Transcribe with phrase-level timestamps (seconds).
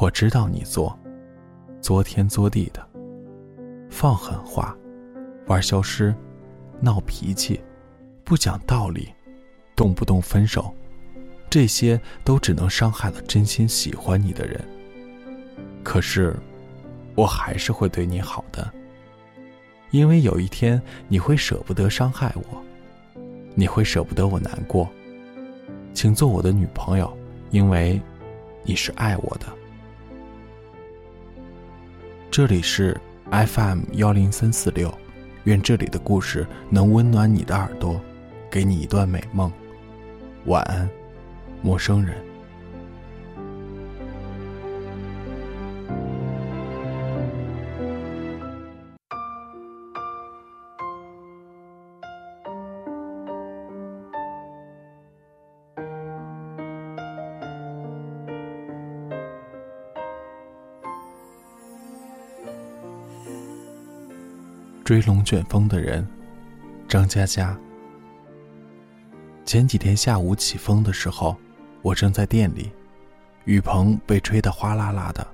[0.00, 0.98] 我知道你做，
[1.82, 2.82] 作天作地的，
[3.90, 4.74] 放狠话，
[5.46, 6.14] 玩消失，
[6.80, 7.60] 闹脾气，
[8.24, 9.10] 不讲道理，
[9.76, 10.74] 动不动分手，
[11.50, 14.58] 这些都只能伤害了真心喜欢你的人。
[15.84, 16.34] 可是，
[17.14, 18.72] 我还是会对你好的，
[19.90, 22.64] 因为有一天你会舍不得伤害我，
[23.54, 24.88] 你会舍不得我难过。
[25.92, 27.14] 请做我的女朋友，
[27.50, 28.00] 因为
[28.62, 29.59] 你是爱我的。
[32.30, 32.96] 这里是
[33.32, 34.96] FM 幺零三四六，
[35.44, 38.00] 愿这里的故事能温暖你的耳朵，
[38.48, 39.52] 给你一段美梦。
[40.46, 40.88] 晚安，
[41.60, 42.29] 陌生人。
[64.90, 66.04] 追龙卷风的人，
[66.88, 67.56] 张佳佳。
[69.46, 71.36] 前几天下午起风的时候，
[71.80, 72.72] 我正在店里，
[73.44, 75.24] 雨棚被吹得哗啦啦的，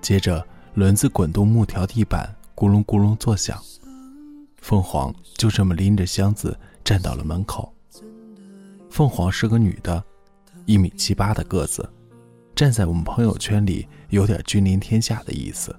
[0.00, 3.62] 接着轮子滚动木条地板咕隆咕隆作响。
[4.56, 7.72] 凤凰就这么拎着箱子站到了门口。
[8.90, 10.02] 凤凰是个女的，
[10.66, 11.88] 一米七八的个子，
[12.56, 15.72] 站在我们朋友圈里有点君临天下的意思。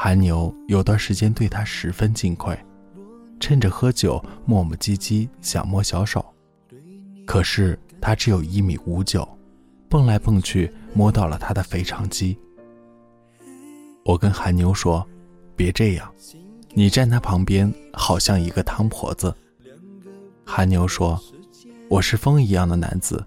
[0.00, 2.56] 韩牛有段时间对他十分敬愧，
[3.40, 6.24] 趁着喝酒磨磨唧唧想摸小手，
[7.26, 9.28] 可是他只有一米五九，
[9.88, 12.38] 蹦来蹦去摸到了他的肥肠肌。
[14.04, 15.04] 我跟韩牛说
[15.56, 16.08] ：“别这样，
[16.74, 19.34] 你站他旁边好像一个汤婆子。”
[20.46, 21.20] 韩牛说
[21.90, 23.26] ：“我是风一样的男子，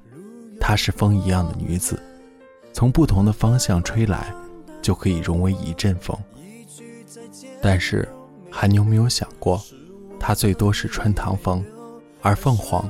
[0.58, 2.02] 她是风一样的女子，
[2.72, 4.34] 从不同的方向吹来，
[4.82, 6.18] 就可以融为一阵风。”
[7.62, 8.08] 但是，
[8.50, 9.62] 韩牛没有想过，
[10.20, 11.64] 他最多是穿堂风，
[12.22, 12.90] 而凤凰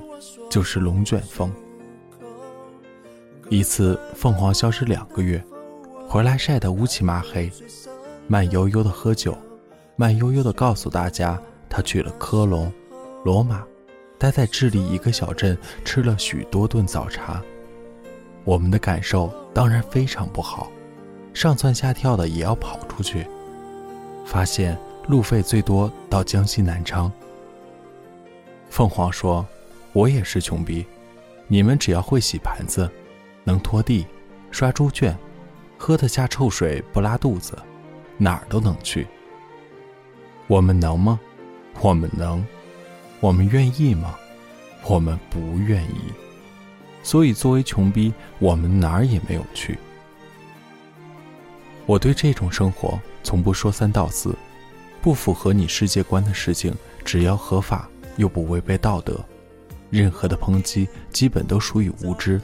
[0.49, 1.51] 就是龙卷风。
[3.49, 5.43] 一次，凤凰消失两个月，
[6.07, 7.51] 回来晒得乌漆麻黑，
[8.27, 9.37] 慢悠悠的喝酒，
[9.97, 11.37] 慢悠悠的告诉大家
[11.69, 12.71] 他去了科隆、
[13.25, 13.61] 罗马，
[14.17, 17.41] 待在智利一个小镇吃了许多顿早茶。
[18.45, 20.71] 我们的感受当然非常不好，
[21.33, 23.27] 上蹿下跳的也要跑出去。
[24.25, 24.77] 发现
[25.07, 27.11] 路费最多到江西南昌。
[28.69, 29.45] 凤凰说
[29.93, 30.85] ：“我也是穷逼，
[31.47, 32.89] 你们只要会洗盘子，
[33.43, 34.05] 能拖地、
[34.49, 35.17] 刷猪圈，
[35.77, 37.57] 喝得下臭水不拉肚子，
[38.17, 39.05] 哪儿都能去。
[40.47, 41.19] 我们能吗？
[41.81, 42.45] 我们能。
[43.19, 44.17] 我们愿意吗？
[44.85, 46.13] 我们不愿意。
[47.03, 49.77] 所以作为穷逼，我们哪儿也没有去。
[51.91, 54.34] 我对这种生活。”从不说三道四，
[55.02, 59.24] 不符合你世界观的事情，只要合法又不违背道德，
[59.90, 62.40] 任何的抨击基本都属于无知。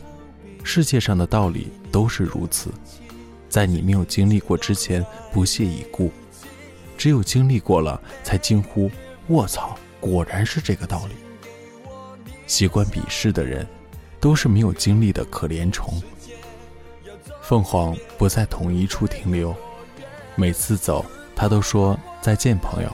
[0.63, 2.69] 世界上的道理都是如此，
[3.49, 6.11] 在你没有经历过之前不屑一顾，
[6.97, 8.91] 只有经历过了才惊呼
[9.29, 11.15] ：“卧槽，果然是这个道理。”
[12.45, 13.65] 习惯鄙视的人，
[14.19, 15.99] 都是没有经历的可怜虫。
[17.47, 19.55] 凤凰不在同一处停留。
[20.35, 22.91] 每次走，他都说再见，朋友。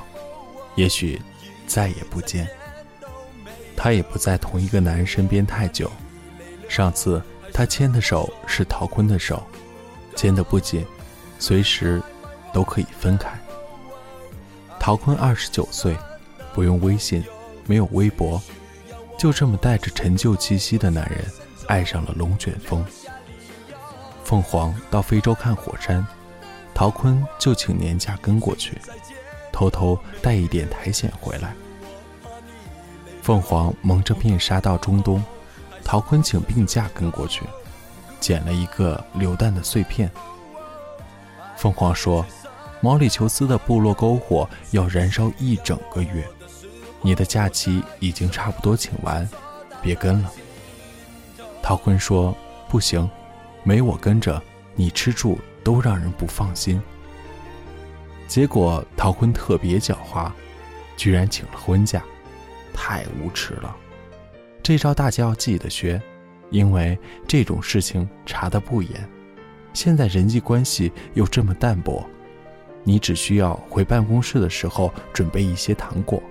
[0.76, 1.20] 也许
[1.66, 2.48] 再也不见。
[3.76, 5.92] 他也不在同一个男人身边太久。
[6.70, 7.20] 上次
[7.52, 9.42] 他牵的手是陶坤的手，
[10.16, 10.86] 牵得不紧，
[11.40, 12.00] 随时
[12.54, 13.32] 都可以分开。
[14.80, 15.98] 陶坤二十九岁，
[16.54, 17.24] 不用微信，
[17.66, 18.40] 没有微博，
[19.18, 21.26] 就这么带着陈旧气息的男人，
[21.68, 22.86] 爱上了龙卷风。
[24.34, 26.04] 凤凰到非洲看火山。
[26.74, 28.82] 陶坤就请年假跟过去，
[29.52, 31.54] 偷偷带一点苔藓回来。
[33.22, 35.24] 凤凰蒙着面杀到中东，
[35.84, 37.46] 陶坤请病假跟过去，
[38.20, 40.10] 捡了一个榴弹的碎片。
[41.56, 42.26] 凤凰说
[42.82, 46.28] ：“毛里求斯的部落篝火要燃烧一整个月，
[47.04, 49.30] 你的假期已经差不多请完，
[49.80, 50.32] 别跟了。”
[51.62, 52.36] 陶坤说
[52.68, 53.08] ：“不行，
[53.64, 54.42] 没我跟着，
[54.76, 56.82] 你吃住。”都让人不放心。
[58.28, 60.30] 结果陶坤特别狡猾，
[60.98, 62.04] 居然请了婚假，
[62.74, 63.74] 太无耻了！
[64.62, 66.02] 这招大家要记得学，
[66.50, 69.10] 因为这种事情查得不严。
[69.72, 72.06] 现在人际关系又这么淡薄，
[72.84, 76.22] 你只需要回办公室的时候准备一些糖果。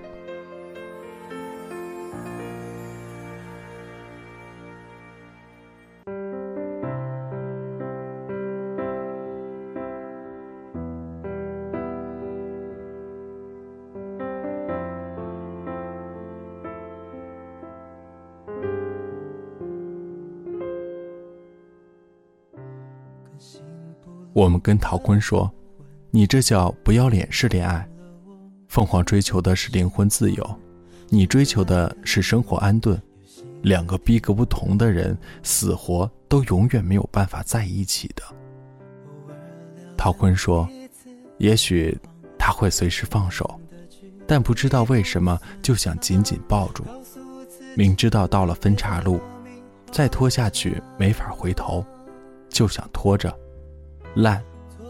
[24.43, 25.49] 我们跟陶坤说
[26.11, 27.89] ：“你这叫不要脸式恋爱。”
[28.67, 30.61] 凤凰追求的是灵魂自由，
[31.11, 33.01] 你追求的是生活安顿。
[33.63, 38.25] 两个逼格不同的人，死活都永远没有办法在一起的。
[39.97, 40.69] 陶坤说
[41.39, 41.97] ：“也许
[42.37, 43.61] 他会随时放手，
[44.27, 46.85] 但不知道为什么就想紧紧抱住。
[47.77, 49.21] 明知道到了分岔路，
[49.93, 51.87] 再拖下去没法回头，
[52.49, 53.33] 就想拖着，
[54.15, 54.43] 烂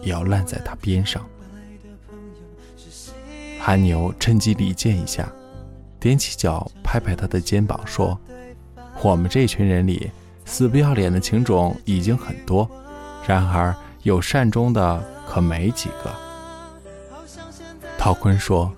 [0.02, 1.24] 也要烂在他边上。”
[3.60, 5.30] 韩牛趁机离间一下，
[6.00, 8.18] 踮起脚拍拍他的肩膀说。
[9.00, 10.10] 我们这群人里，
[10.44, 12.70] 死不要脸的情种已经很多，
[13.26, 16.14] 然而有善终的可没几个。
[17.98, 18.72] 陶坤说：“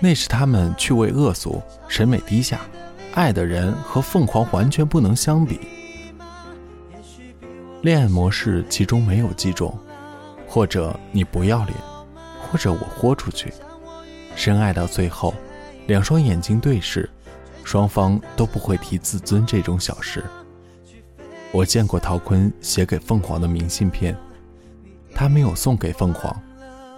[0.00, 2.60] 那是他们趣味恶俗，审美低下，
[3.12, 5.60] 爱的人和凤凰完全不能相比。
[7.82, 9.76] 恋爱模式其中没有几种，
[10.56, 11.76] 或者你不要脸，
[12.40, 13.52] 或者我豁出去。
[14.34, 15.34] 深爱到最后，
[15.86, 17.06] 两双眼睛对视。”
[17.62, 20.24] 双方都不会提自尊这种小事。
[21.52, 24.16] 我见过陶坤写给凤凰的明信片，
[25.14, 26.34] 他没有送给凤凰，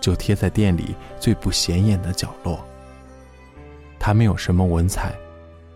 [0.00, 2.64] 就贴在店里最不显眼的角落。
[3.98, 5.12] 他没有什么文采，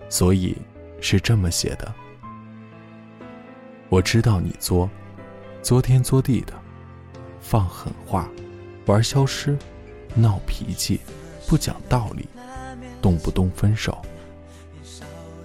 [0.08, 0.56] 所以
[1.00, 1.93] 是这么写的：
[3.88, 4.88] 我知道你作，
[5.62, 6.52] 作天作地的，
[7.42, 8.28] 放狠话，
[8.86, 9.58] 玩消失，
[10.14, 11.00] 闹脾气，
[11.46, 12.26] 不讲道理，
[13.02, 14.00] 动不动分手。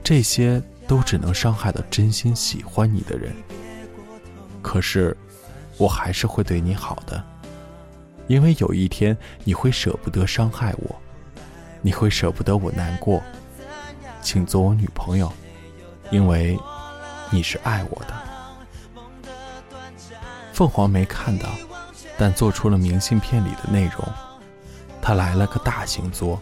[0.04, 3.36] 这些都只能伤害到真心喜欢你的人。
[4.62, 5.16] 可是，
[5.78, 7.22] 我还是会对你好的，
[8.28, 10.96] 因为有一天你会舍不得伤害我，
[11.82, 13.22] 你会舍不得我难过。
[14.22, 15.32] 请做我女朋友，
[16.10, 16.58] 因为
[17.32, 18.14] 你是爱我的。
[20.54, 21.50] 凤凰没看到，
[22.18, 24.08] 但做出了明信片里的内容。
[25.02, 26.42] 他来了个大型作。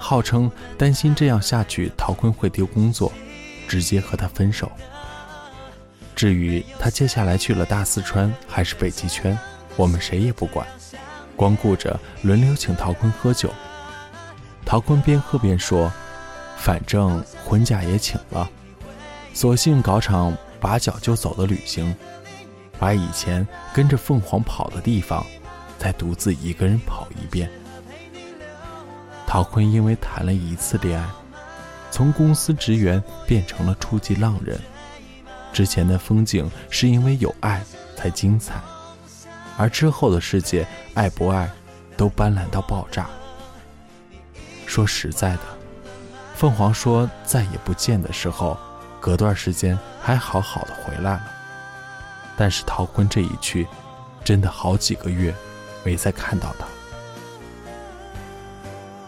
[0.00, 3.12] 号称担心这样下去，陶坤会丢工作，
[3.66, 4.70] 直接和他分手。
[6.14, 9.36] 至于他接下来去了大四川还是北极圈，
[9.76, 10.64] 我们谁也不管，
[11.34, 13.52] 光顾着轮流请陶坤喝酒。
[14.64, 15.92] 陶坤边喝边说
[16.56, 18.48] ：“反正婚假也请了，
[19.34, 21.94] 索性搞场拔脚就走的旅行，
[22.78, 25.24] 把以前跟着凤凰跑的地方，
[25.78, 27.50] 再独自一个人跑一遍。”
[29.26, 31.06] 陶坤因为谈了一次恋爱，
[31.90, 34.58] 从公司职员变成了初级浪人。
[35.52, 37.62] 之前的风景是因为有爱
[37.96, 38.54] 才精彩，
[39.56, 41.50] 而之后的世界，爱不爱
[41.96, 43.08] 都斑斓到爆炸。
[44.66, 45.40] 说实在的，
[46.34, 48.56] 凤凰说再也不见的时候，
[49.00, 51.37] 隔段时间还好好的回来了。
[52.38, 53.66] 但是陶坤这一去，
[54.24, 55.34] 真的好几个月
[55.84, 56.66] 没再看到他。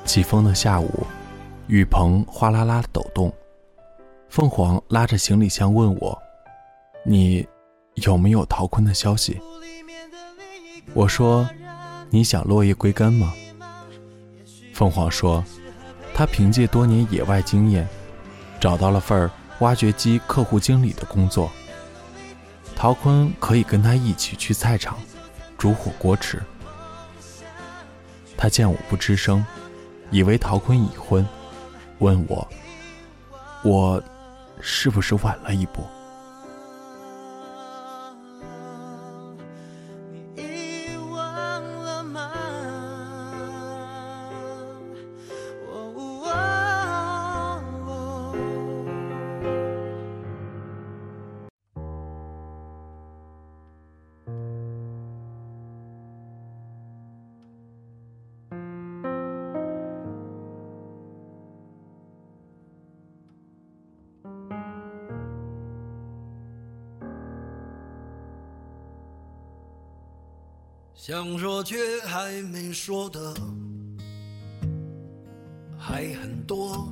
[0.04, 1.06] 起风的下午，
[1.68, 3.32] 雨棚哗啦啦的抖动。
[4.28, 6.20] 凤凰拉着行李箱问我
[7.06, 7.46] ：“你
[7.94, 9.40] 有没有陶坤的消息？”
[10.92, 11.48] 我说
[12.10, 13.32] ：“你想落叶归根吗？”
[14.74, 15.44] 凤凰说
[16.12, 17.88] ：“他凭借多年野外经验，
[18.58, 21.48] 找到了份挖掘机客户经理的工作。
[22.80, 24.98] 陶坤可以跟他一起去菜场
[25.58, 26.40] 煮火锅吃。”
[28.38, 29.44] 他见我不吱声。
[30.10, 31.24] 以为陶坤已婚，
[31.98, 32.48] 问我
[33.62, 34.02] ：“我
[34.62, 35.86] 是不是晚了一步？”
[71.02, 73.34] 想说却还没说的
[75.78, 76.86] 还很多。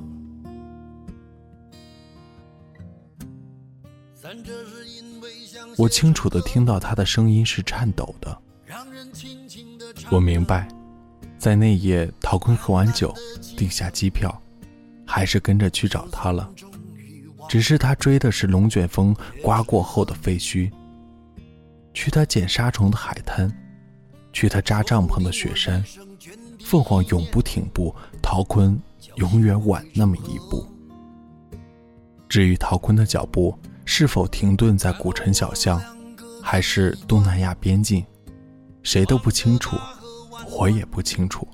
[5.77, 8.35] 我清楚的听到他的声音是颤抖的。
[10.09, 10.67] 我明白，
[11.37, 13.13] 在那夜，陶坤喝完酒，
[13.55, 14.41] 订下机票，
[15.05, 16.51] 还是跟着去找他了。
[17.47, 20.71] 只是他追的是龙卷风刮过后的废墟，
[21.93, 23.55] 去他捡沙虫的海滩。
[24.31, 25.83] 去他扎帐篷的雪山，
[26.63, 28.79] 凤凰永不停步，陶坤
[29.15, 30.65] 永远晚那么一步。
[32.27, 35.81] 至于陶坤的脚步是否停顿在古城小巷，
[36.43, 38.05] 还是东南亚边境，
[38.83, 39.75] 谁都不清楚，
[40.51, 41.47] 我也不清楚。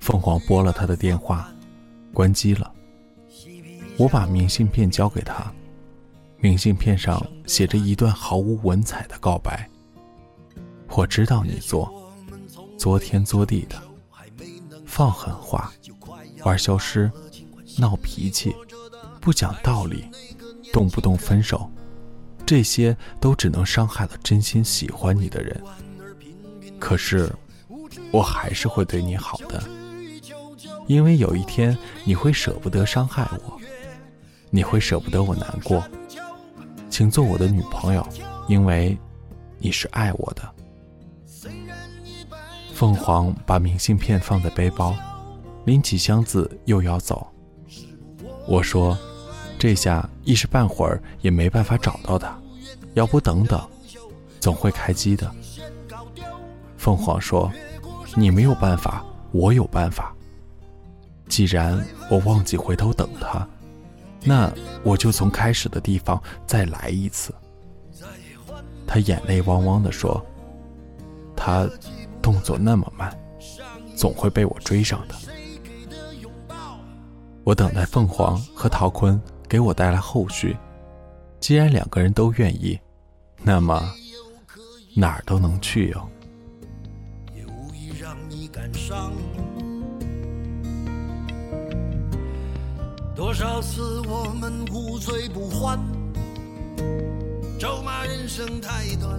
[0.00, 1.52] 凤凰拨了他的电话，
[2.12, 2.72] 关机了。
[3.96, 5.52] 我把明信片交给他，
[6.38, 9.68] 明信片上写着一段毫无文采的告白。
[10.98, 11.88] 我知道你做，
[12.76, 13.80] 作天作地的，
[14.84, 15.72] 放狠话，
[16.42, 17.08] 玩消失，
[17.78, 18.52] 闹脾气，
[19.20, 20.06] 不讲道理，
[20.72, 21.70] 动不动分手，
[22.44, 25.62] 这些都只能伤害了真心喜欢你的人。
[26.80, 27.32] 可是，
[28.10, 29.62] 我还是会对你好的，
[30.88, 33.56] 因为有一天你会舍不得伤害我，
[34.50, 35.80] 你会舍不得我难过。
[36.90, 38.04] 请做我的女朋友，
[38.48, 38.98] 因为
[39.60, 40.54] 你是爱我的。
[42.78, 44.94] 凤凰把明信片放在背包，
[45.64, 47.26] 拎起箱子又要走。
[48.46, 48.96] 我说
[49.58, 52.40] ：“这下一时半会儿也没办法找到他，
[52.94, 53.60] 要不等等，
[54.38, 55.28] 总会开机的。”
[56.78, 57.50] 凤凰说
[58.14, 60.14] ：“你没有办法，我有办法。
[61.26, 63.44] 既然我忘记回头等他，
[64.22, 64.48] 那
[64.84, 67.34] 我就从开始的地方再来一次。”
[68.86, 70.24] 他眼泪汪汪地说
[71.34, 71.68] ：“他。”
[72.28, 73.10] 动作那么慢，
[73.96, 75.14] 总会被我追上的。
[77.42, 79.18] 我等待凤凰和陶坤
[79.48, 80.54] 给我带来后续。
[81.40, 82.78] 既然两个人都愿意，
[83.42, 83.82] 那么
[84.94, 86.06] 哪儿都能去哟。
[93.16, 95.78] 多少次我们无醉不欢，
[97.58, 99.18] 咒骂人生太短。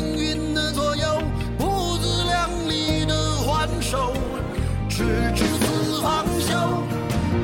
[0.00, 1.04] 命运的左右，
[1.58, 4.14] 不自量力的还手，
[4.88, 5.04] 直
[5.36, 6.56] 至死方休。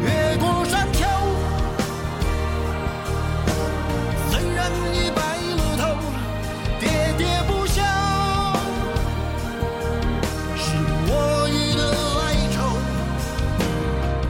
[0.03, 1.05] 越过山丘，
[4.31, 5.21] 虽然已白
[5.55, 5.85] 了头，
[6.81, 6.83] 喋
[7.19, 7.83] 喋不休。
[10.57, 10.65] 是
[11.09, 11.83] 我遇的
[12.23, 12.57] 哀愁，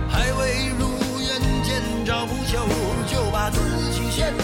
[0.09, 0.40] 还未
[0.76, 0.80] 如
[1.21, 1.68] 愿见
[2.04, 2.66] 着不朽，
[3.06, 3.61] 就把自
[3.92, 4.35] 己先。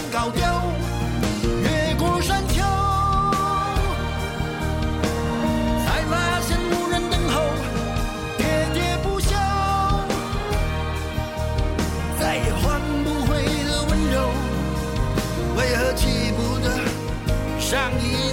[17.91, 18.32] 一样。